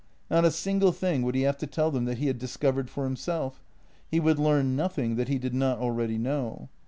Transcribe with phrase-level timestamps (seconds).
[0.31, 3.03] Not a single thing would he have to tell them that he had discovered for
[3.03, 3.61] himself;
[4.09, 6.69] he would learn nothing that he did not already know.